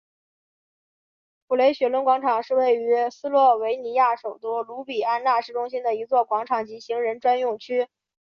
[1.45, 7.87] 普雷雪伦广场是位于斯洛维尼亚首都卢比安纳市中心的一座广场及行人专用区。